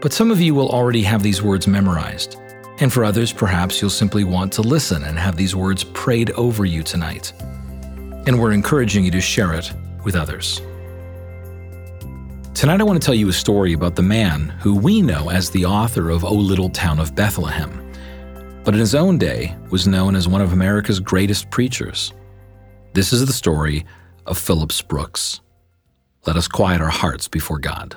But 0.00 0.12
some 0.12 0.30
of 0.30 0.40
you 0.40 0.54
will 0.54 0.70
already 0.70 1.02
have 1.02 1.22
these 1.22 1.42
words 1.42 1.66
memorized. 1.66 2.36
And 2.78 2.90
for 2.90 3.04
others, 3.04 3.32
perhaps 3.32 3.80
you'll 3.80 3.90
simply 3.90 4.24
want 4.24 4.52
to 4.54 4.62
listen 4.62 5.04
and 5.04 5.18
have 5.18 5.36
these 5.36 5.54
words 5.54 5.84
prayed 5.84 6.30
over 6.30 6.64
you 6.64 6.82
tonight. 6.82 7.34
And 8.26 8.40
we're 8.40 8.52
encouraging 8.52 9.04
you 9.04 9.10
to 9.10 9.20
share 9.20 9.52
it 9.52 9.70
with 10.02 10.16
others. 10.16 10.62
Tonight, 12.54 12.80
I 12.80 12.84
want 12.84 13.00
to 13.00 13.04
tell 13.04 13.14
you 13.14 13.28
a 13.28 13.32
story 13.32 13.74
about 13.74 13.96
the 13.96 14.02
man 14.02 14.48
who 14.60 14.74
we 14.74 15.02
know 15.02 15.30
as 15.30 15.50
the 15.50 15.66
author 15.66 16.10
of 16.10 16.24
O 16.24 16.34
Little 16.34 16.70
Town 16.70 16.98
of 16.98 17.14
Bethlehem, 17.14 17.92
but 18.64 18.74
in 18.74 18.80
his 18.80 18.94
own 18.94 19.18
day 19.18 19.54
was 19.70 19.86
known 19.86 20.16
as 20.16 20.28
one 20.28 20.40
of 20.40 20.52
America's 20.52 21.00
greatest 21.00 21.50
preachers. 21.50 22.12
This 22.92 23.12
is 23.12 23.26
the 23.26 23.32
story 23.32 23.86
of 24.26 24.38
Phillips 24.38 24.82
Brooks. 24.82 25.40
Let 26.26 26.36
us 26.36 26.48
quiet 26.48 26.80
our 26.80 26.90
hearts 26.90 27.28
before 27.28 27.58
God. 27.58 27.96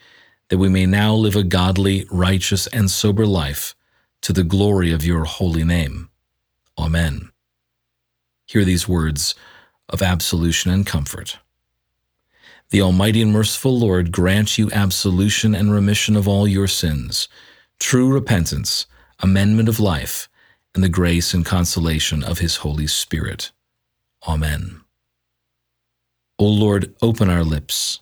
that 0.51 0.57
we 0.57 0.67
may 0.67 0.85
now 0.85 1.13
live 1.13 1.37
a 1.37 1.43
godly, 1.43 2.05
righteous, 2.11 2.67
and 2.67 2.91
sober 2.91 3.25
life 3.25 3.73
to 4.19 4.33
the 4.33 4.43
glory 4.43 4.91
of 4.91 5.05
your 5.05 5.23
holy 5.23 5.63
name. 5.63 6.09
Amen. 6.77 7.31
Hear 8.47 8.65
these 8.65 8.85
words 8.85 9.33
of 9.87 10.01
absolution 10.01 10.69
and 10.69 10.85
comfort. 10.85 11.39
The 12.69 12.81
Almighty 12.81 13.21
and 13.21 13.31
merciful 13.31 13.79
Lord 13.79 14.11
grant 14.11 14.57
you 14.57 14.69
absolution 14.73 15.55
and 15.55 15.71
remission 15.71 16.17
of 16.17 16.27
all 16.27 16.45
your 16.45 16.67
sins, 16.67 17.29
true 17.79 18.11
repentance, 18.11 18.87
amendment 19.19 19.69
of 19.69 19.79
life, 19.79 20.27
and 20.75 20.83
the 20.83 20.89
grace 20.89 21.33
and 21.33 21.45
consolation 21.45 22.25
of 22.25 22.39
His 22.39 22.57
Holy 22.57 22.87
Spirit. 22.87 23.53
Amen. 24.27 24.81
O 26.37 26.43
Lord, 26.45 26.93
open 27.01 27.29
our 27.29 27.45
lips 27.45 28.01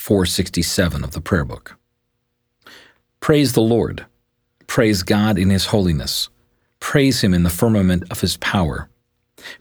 467 0.00 1.04
of 1.04 1.10
the 1.10 1.20
prayer 1.20 1.44
book. 1.44 1.76
Praise 3.20 3.52
the 3.52 3.60
Lord. 3.60 4.06
Praise 4.66 5.02
God 5.02 5.38
in 5.38 5.50
His 5.50 5.66
holiness. 5.66 6.30
Praise 6.80 7.20
Him 7.20 7.34
in 7.34 7.42
the 7.42 7.50
firmament 7.50 8.04
of 8.10 8.22
His 8.22 8.38
power. 8.38 8.88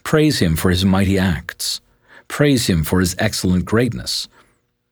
Praise 0.03 0.39
Him 0.39 0.55
for 0.55 0.69
His 0.69 0.85
mighty 0.85 1.19
acts. 1.19 1.81
Praise 2.29 2.67
Him 2.67 2.85
for 2.85 3.01
His 3.01 3.17
excellent 3.19 3.65
greatness. 3.65 4.29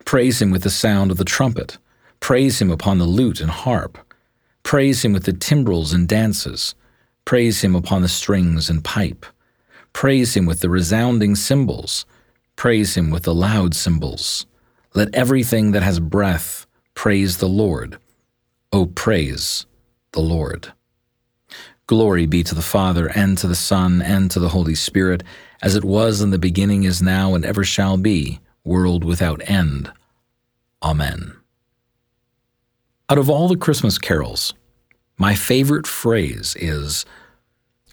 Praise 0.04 0.42
Him 0.42 0.52
with 0.52 0.64
the 0.64 0.70
sound 0.70 1.12
of 1.12 1.18
the 1.18 1.24
trumpet. 1.24 1.78
Praise 2.20 2.62
Him 2.62 2.70
upon 2.70 2.98
the 2.98 3.06
lute 3.06 3.40
and 3.40 3.50
harp. 3.50 3.98
Praise 4.64 5.06
Him 5.06 5.14
with 5.14 5.24
the 5.24 5.34
timbrels 5.34 5.94
and 5.94 6.10
dances. 6.10 6.76
Praise 7.24 7.62
Him 7.62 7.74
upon 7.74 8.02
the 8.02 8.10
strings 8.10 8.70
and 8.70 8.84
pipe. 8.84 9.26
Praise 9.94 10.36
Him 10.36 10.46
with 10.46 10.60
the 10.60 10.70
resounding 10.70 11.36
cymbals. 11.36 12.06
Praise 12.58 12.98
Him 12.98 13.12
with 13.12 13.24
the 13.24 13.34
loud 13.34 13.74
cymbals. 13.74 14.46
Let 14.98 15.14
everything 15.14 15.74
that 15.74 15.84
has 15.84 16.00
breath 16.00 16.66
praise 16.96 17.38
the 17.38 17.48
Lord. 17.48 18.00
O 18.72 18.88
praise 18.88 19.68
the 20.14 20.22
Lord. 20.22 20.74
Glory 21.86 22.26
be 22.26 22.42
to 22.42 22.56
the 22.56 22.64
Father, 22.64 23.06
and 23.14 23.38
to 23.38 23.46
the 23.46 23.54
Son, 23.54 24.02
and 24.02 24.32
to 24.32 24.40
the 24.40 24.50
Holy 24.50 24.74
Spirit, 24.74 25.22
as 25.62 25.76
it 25.76 25.86
was 25.86 26.20
in 26.20 26.32
the 26.32 26.40
beginning, 26.40 26.84
is 26.84 27.00
now, 27.00 27.36
and 27.36 27.46
ever 27.46 27.64
shall 27.64 27.98
be, 27.98 28.40
world 28.64 29.04
without 29.04 29.40
end. 29.48 29.92
Amen. 30.82 31.34
Out 33.08 33.20
of 33.20 33.30
all 33.30 33.48
the 33.48 33.56
Christmas 33.56 34.00
carols, 34.00 34.56
my 35.20 35.36
favorite 35.36 35.86
phrase 35.86 36.56
is, 36.60 37.06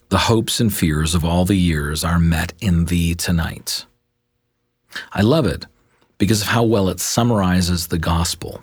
The 0.09 0.21
hopes 0.33 0.59
and 0.59 0.73
fears 0.73 1.15
of 1.15 1.23
all 1.23 1.45
the 1.45 1.55
years 1.55 2.03
are 2.03 2.19
met 2.19 2.55
in 2.63 2.87
Thee 2.87 3.15
tonight. 3.15 3.85
I 5.13 5.21
love 5.21 5.45
it 5.45 5.67
because 6.19 6.43
of 6.43 6.49
how 6.49 6.63
well 6.63 6.89
it 6.89 7.01
summarizes 7.01 7.89
the 7.89 7.99
gospel. 7.99 8.63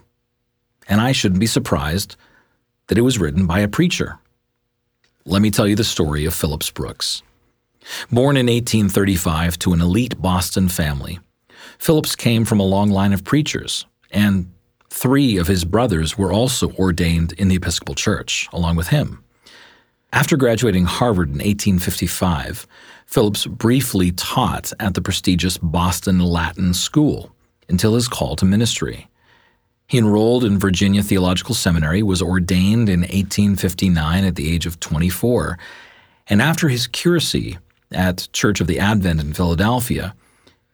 And 0.87 1.01
I 1.01 1.11
shouldn't 1.11 1.39
be 1.39 1.47
surprised 1.47 2.15
that 2.87 2.97
it 2.97 3.01
was 3.01 3.19
written 3.19 3.45
by 3.45 3.59
a 3.59 3.67
preacher. 3.67 4.19
Let 5.25 5.41
me 5.41 5.51
tell 5.51 5.67
you 5.67 5.75
the 5.75 5.83
story 5.83 6.25
of 6.25 6.33
Phillips 6.33 6.71
Brooks. 6.71 7.21
Born 8.11 8.37
in 8.37 8.47
1835 8.47 9.57
to 9.59 9.73
an 9.73 9.81
elite 9.81 10.21
Boston 10.21 10.69
family, 10.69 11.19
Phillips 11.77 12.15
came 12.15 12.45
from 12.45 12.59
a 12.59 12.65
long 12.65 12.89
line 12.89 13.13
of 13.13 13.23
preachers, 13.23 13.85
and 14.11 14.51
three 14.89 15.37
of 15.37 15.47
his 15.47 15.65
brothers 15.65 16.17
were 16.17 16.33
also 16.33 16.71
ordained 16.73 17.33
in 17.33 17.47
the 17.47 17.55
Episcopal 17.55 17.95
Church, 17.95 18.47
along 18.51 18.75
with 18.75 18.87
him. 18.87 19.23
After 20.13 20.35
graduating 20.35 20.85
Harvard 20.85 21.29
in 21.29 21.35
1855, 21.35 22.67
Phillips 23.05 23.45
briefly 23.45 24.11
taught 24.11 24.73
at 24.79 24.93
the 24.93 25.01
prestigious 25.01 25.57
Boston 25.57 26.19
Latin 26.19 26.73
School 26.73 27.33
until 27.71 27.95
his 27.95 28.07
call 28.07 28.35
to 28.35 28.45
ministry. 28.45 29.07
He 29.87 29.97
enrolled 29.97 30.45
in 30.45 30.59
Virginia 30.59 31.03
Theological 31.03 31.55
Seminary, 31.55 32.03
was 32.03 32.21
ordained 32.21 32.87
in 32.87 33.01
1859 33.01 34.23
at 34.23 34.35
the 34.35 34.53
age 34.53 34.65
of 34.65 34.79
24, 34.79 35.57
and 36.27 36.41
after 36.41 36.69
his 36.69 36.87
curacy 36.87 37.57
at 37.91 38.29
Church 38.31 38.61
of 38.61 38.67
the 38.67 38.79
Advent 38.79 39.19
in 39.19 39.33
Philadelphia, 39.33 40.15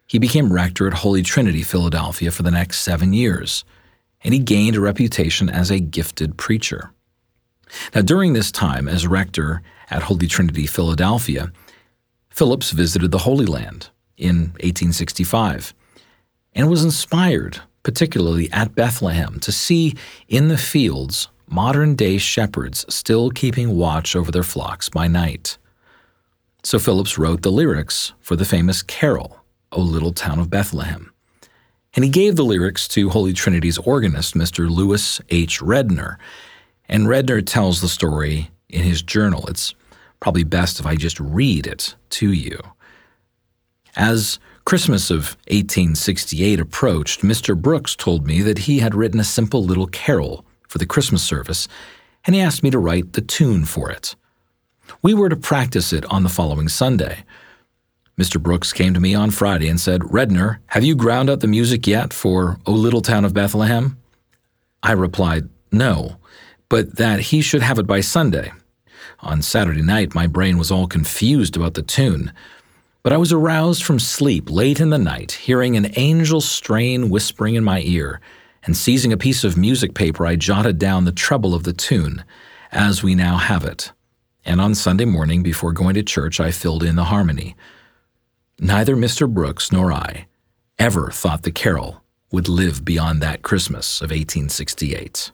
he 0.05 0.19
became 0.19 0.53
rector 0.53 0.87
at 0.87 0.93
Holy 0.93 1.23
Trinity, 1.23 1.63
Philadelphia 1.63 2.31
for 2.31 2.43
the 2.43 2.51
next 2.51 2.81
seven 2.81 3.11
years, 3.11 3.65
and 4.23 4.33
he 4.33 4.39
gained 4.39 4.75
a 4.75 4.81
reputation 4.81 5.49
as 5.49 5.71
a 5.71 5.79
gifted 5.79 6.37
preacher. 6.37 6.91
Now, 7.95 8.01
during 8.01 8.33
this 8.33 8.51
time 8.51 8.87
as 8.87 9.07
rector 9.07 9.61
at 9.89 10.03
Holy 10.03 10.27
Trinity, 10.27 10.67
Philadelphia, 10.67 11.51
Phillips 12.29 12.71
visited 12.71 13.11
the 13.11 13.17
Holy 13.19 13.45
Land 13.45 13.89
in 14.15 14.51
1865 14.61 15.73
and 16.57 16.69
was 16.69 16.83
inspired, 16.83 17.61
particularly 17.83 18.51
at 18.51 18.73
Bethlehem, 18.73 19.39
to 19.41 19.51
see 19.51 19.93
in 20.27 20.47
the 20.47 20.57
fields 20.57 21.29
modern 21.47 21.95
day 21.95 22.17
shepherds 22.17 22.83
still 22.93 23.29
keeping 23.29 23.77
watch 23.77 24.15
over 24.15 24.31
their 24.31 24.43
flocks 24.43 24.89
by 24.89 25.07
night. 25.07 25.57
So 26.63 26.79
Phillips 26.79 27.17
wrote 27.17 27.43
the 27.43 27.51
lyrics 27.51 28.13
for 28.19 28.35
the 28.35 28.43
famous 28.43 28.81
carol, 28.81 29.39
O 29.71 29.79
Little 29.79 30.11
Town 30.11 30.39
of 30.39 30.49
Bethlehem. 30.49 31.13
And 31.93 32.03
he 32.03 32.09
gave 32.09 32.35
the 32.35 32.43
lyrics 32.43 32.87
to 32.89 33.09
Holy 33.09 33.33
Trinity's 33.33 33.77
organist, 33.77 34.33
Mr. 34.33 34.69
Lewis 34.69 35.21
H. 35.29 35.61
Redner. 35.61 36.17
And 36.89 37.05
Redner 37.05 37.45
tells 37.45 37.81
the 37.81 37.87
story 37.87 38.49
in 38.67 38.81
his 38.81 39.01
journal. 39.01 39.45
It's 39.47 39.75
probably 40.19 40.43
best 40.43 40.79
if 40.79 40.85
I 40.85 40.95
just 40.95 41.19
read 41.19 41.67
it 41.67 41.95
to 42.09 42.31
you. 42.31 42.59
As 43.95 44.39
Christmas 44.67 45.09
of 45.09 45.37
1868 45.47 46.59
approached, 46.59 47.21
Mr. 47.21 47.57
Brooks 47.57 47.95
told 47.95 48.27
me 48.27 48.41
that 48.41 48.57
he 48.57 48.79
had 48.79 48.93
written 48.93 49.17
a 49.17 49.23
simple 49.23 49.63
little 49.63 49.87
carol 49.87 50.43
for 50.67 50.77
the 50.77 50.85
Christmas 50.85 51.23
service, 51.23 51.69
and 52.25 52.35
he 52.35 52.41
asked 52.41 52.63
me 52.63 52.69
to 52.71 52.77
write 52.77 53.13
the 53.13 53.21
tune 53.21 53.63
for 53.63 53.89
it. 53.89 54.17
We 55.01 55.13
were 55.13 55.29
to 55.29 55.37
practice 55.37 55.93
it 55.93 56.03
on 56.11 56.23
the 56.23 56.29
following 56.29 56.67
Sunday. 56.67 57.23
Mr. 58.19 58.43
Brooks 58.43 58.73
came 58.73 58.93
to 58.93 58.99
me 58.99 59.15
on 59.15 59.31
Friday 59.31 59.69
and 59.69 59.79
said, 59.79 60.01
Redner, 60.01 60.57
have 60.65 60.83
you 60.83 60.97
ground 60.97 61.29
out 61.29 61.39
the 61.39 61.47
music 61.47 61.87
yet 61.87 62.11
for 62.11 62.59
O 62.65 62.73
Little 62.73 63.01
Town 63.01 63.23
of 63.23 63.33
Bethlehem? 63.33 63.97
I 64.83 64.91
replied, 64.91 65.47
No, 65.71 66.17
but 66.67 66.97
that 66.97 67.21
he 67.21 67.39
should 67.39 67.61
have 67.61 67.79
it 67.79 67.87
by 67.87 68.01
Sunday. 68.01 68.51
On 69.21 69.41
Saturday 69.41 69.81
night, 69.81 70.13
my 70.13 70.27
brain 70.27 70.57
was 70.57 70.71
all 70.71 70.87
confused 70.87 71.55
about 71.55 71.75
the 71.75 71.83
tune, 71.83 72.33
but 73.07 73.13
I 73.13 73.17
was 73.17 73.31
aroused 73.31 73.85
from 73.85 73.99
sleep 73.99 74.49
late 74.49 74.81
in 74.81 74.89
the 74.89 74.97
night, 74.97 75.31
hearing 75.31 75.77
an 75.77 75.93
angel 75.95 76.41
strain 76.41 77.09
whispering 77.09 77.55
in 77.55 77.63
my 77.63 77.79
ear, 77.81 78.19
and 78.65 78.75
seizing 78.75 79.13
a 79.13 79.17
piece 79.17 79.45
of 79.45 79.55
music 79.55 79.93
paper, 79.93 80.25
I 80.25 80.35
jotted 80.35 80.77
down 80.77 81.05
the 81.05 81.13
treble 81.13 81.55
of 81.55 81.63
the 81.63 81.71
tune, 81.71 82.25
as 82.69 83.03
we 83.03 83.15
now 83.15 83.37
have 83.37 83.63
it 83.63 83.93
and 84.47 84.61
on 84.61 84.73
Sunday 84.73 85.05
morning 85.05 85.43
before 85.43 85.73
going 85.73 85.93
to 85.95 86.03
church, 86.03 86.39
I 86.39 86.51
filled 86.51 86.81
in 86.81 86.95
the 86.95 87.03
harmony. 87.03 87.57
Neither 88.59 88.95
Mr. 88.95 89.31
Brooks 89.31 89.71
nor 89.73 89.91
I 89.91 90.27
ever 90.79 91.11
thought 91.11 91.43
the 91.43 91.51
carol 91.51 92.01
would 92.31 92.47
live 92.47 92.85
beyond 92.85 93.21
that 93.21 93.41
Christmas 93.41 93.99
of 93.99 94.09
1868. 94.09 95.31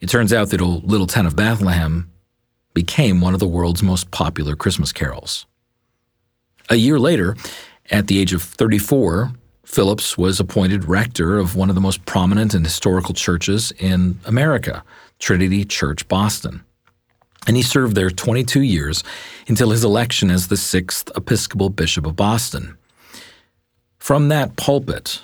It 0.00 0.08
turns 0.08 0.32
out 0.32 0.50
that 0.50 0.60
O 0.60 0.80
Little 0.84 1.06
Town 1.06 1.26
of 1.26 1.36
Bethlehem 1.36 2.10
became 2.74 3.20
one 3.20 3.34
of 3.34 3.40
the 3.40 3.48
world's 3.48 3.82
most 3.82 4.10
popular 4.10 4.56
Christmas 4.56 4.92
carols. 4.92 5.46
A 6.68 6.76
year 6.76 6.98
later, 6.98 7.36
at 7.90 8.06
the 8.06 8.18
age 8.20 8.32
of 8.32 8.42
34, 8.42 9.32
Phillips 9.64 10.16
was 10.16 10.40
appointed 10.40 10.84
rector 10.84 11.38
of 11.38 11.56
one 11.56 11.68
of 11.68 11.74
the 11.74 11.80
most 11.80 12.04
prominent 12.06 12.54
and 12.54 12.64
historical 12.64 13.14
churches 13.14 13.72
in 13.78 14.18
America, 14.24 14.84
Trinity 15.18 15.64
Church, 15.64 16.06
Boston 16.08 16.64
and 17.46 17.56
he 17.56 17.62
served 17.62 17.94
there 17.94 18.10
22 18.10 18.62
years 18.62 19.02
until 19.48 19.70
his 19.70 19.84
election 19.84 20.30
as 20.30 20.48
the 20.48 20.56
sixth 20.56 21.10
Episcopal 21.16 21.70
Bishop 21.70 22.06
of 22.06 22.16
Boston. 22.16 22.76
From 23.98 24.28
that 24.28 24.56
pulpit, 24.56 25.22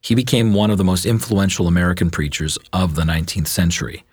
he 0.00 0.14
became 0.14 0.54
one 0.54 0.70
of 0.70 0.78
the 0.78 0.84
most 0.84 1.04
influential 1.04 1.66
American 1.66 2.10
preachers 2.10 2.58
of 2.72 2.94
the 2.94 3.02
19th 3.02 3.48
century. 3.48 4.04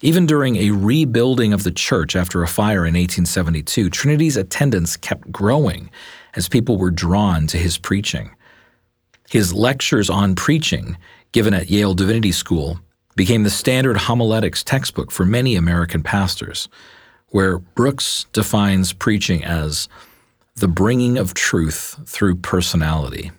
Even 0.00 0.26
during 0.26 0.56
a 0.56 0.70
rebuilding 0.70 1.52
of 1.52 1.64
the 1.64 1.70
church 1.70 2.16
after 2.16 2.42
a 2.42 2.48
fire 2.48 2.84
in 2.86 2.94
1872, 2.94 3.90
Trinity's 3.90 4.36
attendance 4.36 4.96
kept 4.96 5.30
growing 5.32 5.90
as 6.34 6.48
people 6.48 6.76
were 6.76 6.90
drawn 6.90 7.46
to 7.46 7.58
his 7.58 7.78
preaching. 7.78 8.34
His 9.30 9.52
lectures 9.52 10.10
on 10.10 10.34
preaching, 10.34 10.98
given 11.32 11.54
at 11.54 11.70
Yale 11.70 11.94
Divinity 11.94 12.32
School, 12.32 12.80
became 13.16 13.44
the 13.44 13.50
standard 13.50 13.96
homiletics 13.96 14.64
textbook 14.64 15.10
for 15.10 15.24
many 15.24 15.54
American 15.54 16.02
pastors, 16.02 16.68
where 17.28 17.58
Brooks 17.58 18.26
defines 18.32 18.92
preaching 18.92 19.44
as 19.44 19.88
the 20.56 20.68
bringing 20.68 21.18
of 21.18 21.34
truth 21.34 21.98
through 22.06 22.36
personality. 22.36 23.30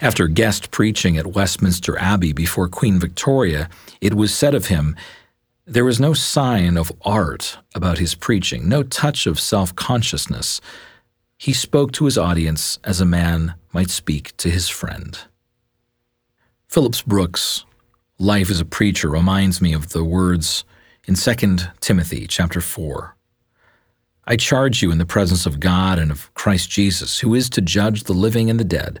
After 0.00 0.28
guest 0.28 0.70
preaching 0.70 1.16
at 1.16 1.28
Westminster 1.28 1.98
Abbey 1.98 2.32
before 2.32 2.68
Queen 2.68 2.98
Victoria, 2.98 3.68
it 4.00 4.14
was 4.14 4.34
said 4.34 4.54
of 4.54 4.66
him, 4.66 4.96
there 5.66 5.84
was 5.84 5.98
no 5.98 6.12
sign 6.12 6.76
of 6.76 6.92
art 7.02 7.58
about 7.74 7.98
his 7.98 8.14
preaching, 8.14 8.68
no 8.68 8.82
touch 8.82 9.26
of 9.26 9.40
self 9.40 9.74
consciousness. 9.74 10.60
He 11.38 11.52
spoke 11.52 11.92
to 11.92 12.04
his 12.04 12.18
audience 12.18 12.78
as 12.84 13.00
a 13.00 13.06
man 13.06 13.54
might 13.72 13.90
speak 13.90 14.36
to 14.38 14.50
his 14.50 14.68
friend. 14.68 15.18
Phillips 16.68 17.02
Brooks 17.02 17.64
life 18.18 18.50
as 18.50 18.60
a 18.60 18.64
preacher 18.64 19.08
reminds 19.08 19.60
me 19.60 19.72
of 19.72 19.90
the 19.90 20.04
words 20.04 20.64
in 21.06 21.14
2 21.14 21.34
Timothy 21.80 22.26
chapter 22.26 22.60
4. 22.60 23.16
I 24.26 24.36
charge 24.36 24.82
you 24.82 24.90
in 24.90 24.98
the 24.98 25.04
presence 25.04 25.46
of 25.46 25.60
God 25.60 25.98
and 25.98 26.10
of 26.10 26.32
Christ 26.34 26.70
Jesus, 26.70 27.18
who 27.18 27.34
is 27.34 27.50
to 27.50 27.60
judge 27.60 28.04
the 28.04 28.14
living 28.14 28.48
and 28.48 28.58
the 28.58 28.64
dead, 28.64 29.00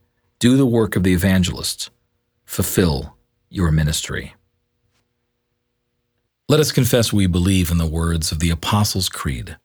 do 0.41 0.57
the 0.57 0.65
work 0.65 0.95
of 0.95 1.03
the 1.03 1.13
evangelist, 1.13 1.91
fulfill 2.45 3.15
your 3.51 3.69
ministry. 3.69 4.33
Let 6.49 6.59
us 6.59 6.71
confess 6.71 7.13
we 7.13 7.27
believe 7.27 7.69
in 7.69 7.77
the 7.77 7.85
words 7.85 8.31
of 8.31 8.39
the 8.39 8.49
Apostles' 8.49 9.07
Creed. 9.07 9.57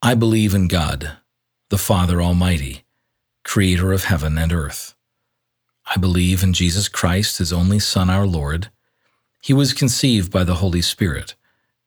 I 0.00 0.14
believe 0.14 0.54
in 0.54 0.68
God, 0.68 1.16
the 1.70 1.76
Father 1.76 2.22
Almighty, 2.22 2.84
creator 3.42 3.92
of 3.92 4.04
heaven 4.04 4.38
and 4.38 4.52
earth. 4.52 4.94
I 5.92 5.98
believe 5.98 6.44
in 6.44 6.52
Jesus 6.52 6.88
Christ, 6.88 7.38
his 7.38 7.52
only 7.52 7.80
Son, 7.80 8.08
our 8.08 8.28
Lord. 8.28 8.68
He 9.42 9.52
was 9.52 9.72
conceived 9.72 10.30
by 10.30 10.44
the 10.44 10.60
Holy 10.62 10.82
Spirit 10.82 11.34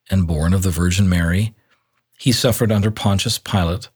and 0.09 0.27
born 0.27 0.53
of 0.53 0.63
the 0.63 0.71
Virgin 0.71 1.07
Mary. 1.07 1.55
He 2.19 2.33
suffered 2.33 2.69
under 2.69 2.91
Pontius 2.91 3.39
Pilate, 3.39 3.87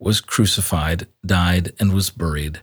was 0.00 0.20
crucified, 0.20 1.06
died, 1.24 1.70
and 1.78 1.92
was 1.92 2.10
buried. 2.10 2.62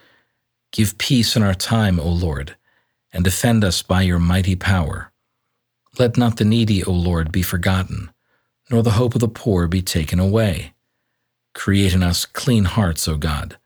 Give 0.71 0.97
peace 0.97 1.35
in 1.35 1.43
our 1.43 1.53
time, 1.53 1.99
O 1.99 2.07
Lord, 2.07 2.55
and 3.11 3.23
defend 3.23 3.63
us 3.63 3.81
by 3.81 4.03
your 4.03 4.19
mighty 4.19 4.55
power. 4.55 5.11
Let 5.99 6.17
not 6.17 6.37
the 6.37 6.45
needy, 6.45 6.83
O 6.83 6.91
Lord, 6.91 7.31
be 7.31 7.41
forgotten, 7.41 8.11
nor 8.69 8.81
the 8.81 8.91
hope 8.91 9.13
of 9.13 9.21
the 9.21 9.27
poor 9.27 9.67
be 9.67 9.81
taken 9.81 10.19
away. 10.19 10.73
Create 11.53 11.93
in 11.93 12.01
us 12.01 12.25
clean 12.25 12.63
hearts, 12.63 13.07
O 13.07 13.17
God, 13.17 13.57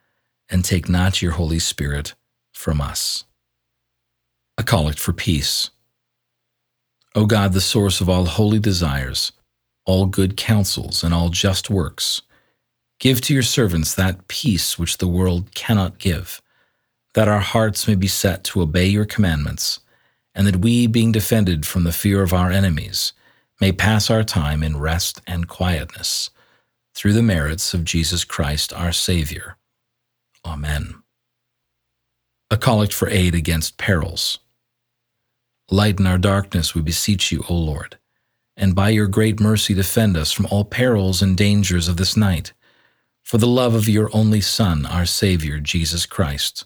and 0.49 0.65
take 0.65 0.89
not 0.89 1.21
your 1.21 1.33
Holy 1.33 1.59
Spirit 1.59 2.15
from 2.51 2.81
us. 2.81 3.25
A 4.57 4.63
Collect 4.63 4.97
for 4.97 5.13
Peace. 5.13 5.69
O 7.13 7.25
God, 7.25 7.53
the 7.53 7.61
source 7.61 8.01
of 8.01 8.09
all 8.09 8.25
holy 8.25 8.59
desires, 8.59 9.31
all 9.85 10.07
good 10.07 10.35
counsels, 10.35 11.03
and 11.03 11.13
all 11.13 11.29
just 11.29 11.69
works, 11.69 12.23
give 12.99 13.21
to 13.21 13.33
your 13.33 13.43
servants 13.43 13.93
that 13.93 14.27
peace 14.27 14.79
which 14.79 14.97
the 14.97 15.07
world 15.07 15.53
cannot 15.53 15.99
give, 15.99 16.41
that 17.15 17.29
our 17.29 17.39
hearts 17.39 17.87
may 17.87 17.95
be 17.95 18.07
set 18.07 18.43
to 18.43 18.61
obey 18.61 18.85
your 18.85 19.05
commandments, 19.05 19.79
and 20.35 20.45
that 20.45 20.57
we, 20.57 20.85
being 20.85 21.13
defended 21.13 21.65
from 21.65 21.85
the 21.85 21.93
fear 21.93 22.21
of 22.21 22.33
our 22.33 22.51
enemies, 22.51 23.13
may 23.61 23.71
pass 23.71 24.09
our 24.09 24.23
time 24.23 24.61
in 24.61 24.77
rest 24.77 25.21
and 25.25 25.47
quietness, 25.47 26.29
through 26.93 27.13
the 27.13 27.23
merits 27.23 27.73
of 27.73 27.85
Jesus 27.85 28.25
Christ 28.25 28.73
our 28.73 28.91
Savior. 28.91 29.55
Amen. 30.43 30.95
A 32.51 32.57
collect 32.57 32.91
for 32.91 33.09
aid 33.09 33.33
against 33.33 33.77
perils. 33.77 34.39
Lighten 35.71 36.05
our 36.05 36.17
darkness, 36.17 36.75
we 36.75 36.81
beseech 36.81 37.31
you, 37.31 37.45
O 37.49 37.55
Lord, 37.55 37.97
and 38.57 38.75
by 38.75 38.89
your 38.89 39.07
great 39.07 39.39
mercy 39.39 39.73
defend 39.73 40.17
us 40.17 40.33
from 40.33 40.47
all 40.47 40.65
perils 40.65 41.21
and 41.21 41.37
dangers 41.37 41.87
of 41.87 41.95
this 41.95 42.17
night, 42.17 42.51
for 43.23 43.37
the 43.37 43.47
love 43.47 43.73
of 43.73 43.87
your 43.87 44.09
only 44.13 44.41
Son, 44.41 44.85
our 44.85 45.05
Savior, 45.05 45.61
Jesus 45.61 46.05
Christ. 46.05 46.65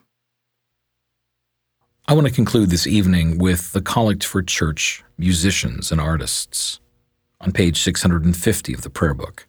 I 2.11 2.13
want 2.13 2.27
to 2.27 2.33
conclude 2.33 2.69
this 2.69 2.87
evening 2.87 3.37
with 3.37 3.71
the 3.71 3.81
Collect 3.81 4.25
for 4.25 4.43
Church 4.43 5.01
Musicians 5.17 5.93
and 5.93 6.01
Artists 6.01 6.81
on 7.39 7.53
page 7.53 7.81
650 7.83 8.73
of 8.73 8.81
the 8.81 8.89
Prayer 8.89 9.13
Book. 9.13 9.47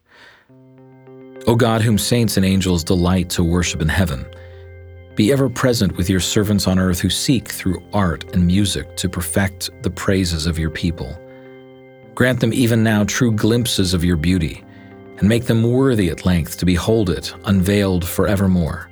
O 1.48 1.56
God, 1.56 1.82
whom 1.82 1.98
saints 1.98 2.36
and 2.36 2.46
angels 2.46 2.84
delight 2.84 3.28
to 3.30 3.42
worship 3.42 3.82
in 3.82 3.88
heaven, 3.88 4.24
be 5.16 5.32
ever 5.32 5.48
present 5.48 5.96
with 5.96 6.08
your 6.08 6.20
servants 6.20 6.68
on 6.68 6.78
earth 6.78 7.00
who 7.00 7.10
seek 7.10 7.48
through 7.48 7.82
art 7.92 8.32
and 8.32 8.46
music 8.46 8.96
to 8.96 9.08
perfect 9.08 9.70
the 9.82 9.90
praises 9.90 10.46
of 10.46 10.56
your 10.56 10.70
people. 10.70 11.18
Grant 12.14 12.38
them 12.38 12.52
even 12.52 12.84
now 12.84 13.02
true 13.02 13.32
glimpses 13.32 13.92
of 13.92 14.04
your 14.04 14.16
beauty, 14.16 14.62
and 15.18 15.28
make 15.28 15.46
them 15.46 15.64
worthy 15.64 16.10
at 16.10 16.24
length 16.24 16.58
to 16.58 16.64
behold 16.64 17.10
it 17.10 17.34
unveiled 17.44 18.06
forevermore. 18.06 18.88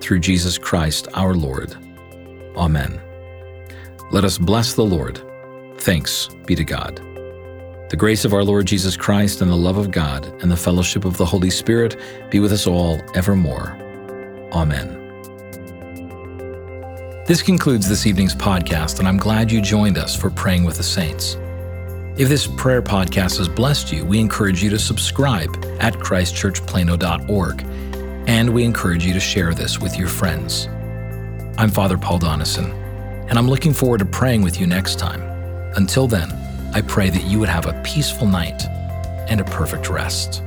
Through 0.00 0.20
Jesus 0.20 0.56
Christ 0.56 1.06
our 1.12 1.34
Lord. 1.34 1.83
Amen. 2.56 3.00
Let 4.10 4.24
us 4.24 4.38
bless 4.38 4.74
the 4.74 4.84
Lord. 4.84 5.20
Thanks 5.78 6.28
be 6.46 6.54
to 6.54 6.64
God. 6.64 6.96
The 7.90 7.96
grace 7.96 8.24
of 8.24 8.32
our 8.32 8.44
Lord 8.44 8.66
Jesus 8.66 8.96
Christ 8.96 9.40
and 9.40 9.50
the 9.50 9.56
love 9.56 9.76
of 9.76 9.90
God 9.90 10.26
and 10.42 10.50
the 10.50 10.56
fellowship 10.56 11.04
of 11.04 11.16
the 11.16 11.26
Holy 11.26 11.50
Spirit 11.50 11.96
be 12.30 12.40
with 12.40 12.52
us 12.52 12.66
all 12.66 13.00
evermore. 13.14 13.76
Amen. 14.52 15.00
This 17.26 17.40
concludes 17.40 17.88
this 17.88 18.06
evening's 18.06 18.34
podcast, 18.34 18.98
and 18.98 19.08
I'm 19.08 19.16
glad 19.16 19.50
you 19.50 19.62
joined 19.62 19.96
us 19.96 20.14
for 20.14 20.28
Praying 20.28 20.64
with 20.64 20.76
the 20.76 20.82
Saints. 20.82 21.36
If 22.16 22.28
this 22.28 22.46
prayer 22.46 22.82
podcast 22.82 23.38
has 23.38 23.48
blessed 23.48 23.90
you, 23.90 24.04
we 24.04 24.20
encourage 24.20 24.62
you 24.62 24.70
to 24.70 24.78
subscribe 24.78 25.50
at 25.80 25.94
christchurchplano.org, 25.94 27.62
and 28.28 28.50
we 28.50 28.64
encourage 28.64 29.06
you 29.06 29.14
to 29.14 29.20
share 29.20 29.54
this 29.54 29.80
with 29.80 29.98
your 29.98 30.08
friends. 30.08 30.68
I'm 31.56 31.70
Father 31.70 31.96
Paul 31.96 32.18
Donison, 32.18 32.72
and 33.30 33.38
I'm 33.38 33.48
looking 33.48 33.72
forward 33.72 33.98
to 33.98 34.04
praying 34.04 34.42
with 34.42 34.58
you 34.58 34.66
next 34.66 34.98
time. 34.98 35.22
Until 35.76 36.08
then, 36.08 36.32
I 36.74 36.80
pray 36.80 37.10
that 37.10 37.22
you 37.22 37.38
would 37.38 37.48
have 37.48 37.66
a 37.66 37.80
peaceful 37.84 38.26
night 38.26 38.66
and 39.28 39.40
a 39.40 39.44
perfect 39.44 39.88
rest. 39.88 40.42